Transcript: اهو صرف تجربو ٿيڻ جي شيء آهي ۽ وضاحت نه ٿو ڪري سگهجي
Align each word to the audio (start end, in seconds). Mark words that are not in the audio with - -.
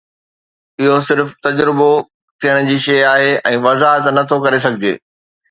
اهو 0.81 0.95
صرف 1.09 1.27
تجربو 1.47 1.89
ٿيڻ 2.41 2.65
جي 2.71 2.79
شيء 2.87 3.05
آهي 3.11 3.29
۽ 3.53 3.61
وضاحت 3.67 4.11
نه 4.17 4.27
ٿو 4.33 4.43
ڪري 4.49 4.65
سگهجي 4.67 4.95